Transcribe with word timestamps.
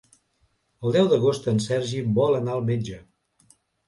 El 0.87 0.95
deu 0.95 1.09
d'agost 1.11 1.45
en 1.51 1.61
Sergi 1.65 1.99
vol 2.15 2.39
anar 2.39 2.55
al 2.57 2.65
metge. 2.71 2.99